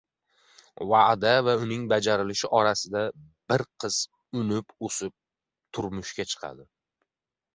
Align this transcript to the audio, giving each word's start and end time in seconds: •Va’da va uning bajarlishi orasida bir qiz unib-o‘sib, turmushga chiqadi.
•Va’da 0.91 1.33
va 1.47 1.53
uning 1.65 1.83
bajarlishi 1.91 2.49
orasida 2.61 3.03
bir 3.53 3.63
qiz 3.83 3.99
unib-o‘sib, 4.41 5.15
turmushga 5.79 6.29
chiqadi. 6.33 6.69